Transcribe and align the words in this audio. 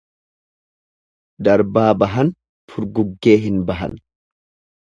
Darbaa 1.47 1.91
bahan 2.05 2.33
furguggee 2.73 3.39
hin 3.47 3.63
bahan. 3.71 3.95